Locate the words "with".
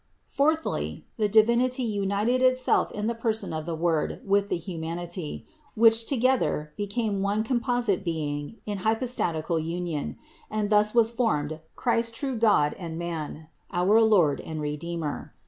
4.25-4.49